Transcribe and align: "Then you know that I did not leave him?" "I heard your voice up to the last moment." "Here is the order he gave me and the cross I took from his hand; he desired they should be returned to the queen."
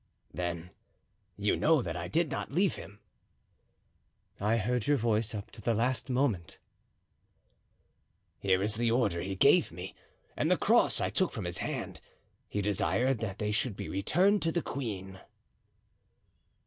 "Then 0.33 0.71
you 1.37 1.55
know 1.55 1.83
that 1.83 1.95
I 1.95 2.07
did 2.07 2.31
not 2.31 2.51
leave 2.51 2.73
him?" 2.73 3.01
"I 4.39 4.57
heard 4.57 4.87
your 4.87 4.97
voice 4.97 5.35
up 5.35 5.51
to 5.51 5.61
the 5.61 5.75
last 5.75 6.09
moment." 6.09 6.57
"Here 8.39 8.63
is 8.63 8.73
the 8.73 8.89
order 8.89 9.21
he 9.21 9.35
gave 9.35 9.71
me 9.71 9.93
and 10.35 10.49
the 10.49 10.57
cross 10.57 11.01
I 11.01 11.11
took 11.11 11.31
from 11.31 11.45
his 11.45 11.59
hand; 11.59 12.01
he 12.49 12.63
desired 12.63 13.19
they 13.19 13.51
should 13.51 13.77
be 13.77 13.89
returned 13.89 14.41
to 14.41 14.51
the 14.51 14.63
queen." 14.63 15.19